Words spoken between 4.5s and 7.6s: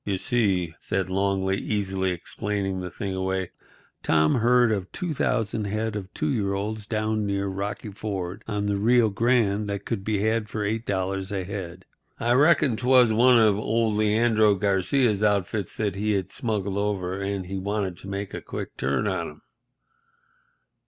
of 2000 head of two year olds down near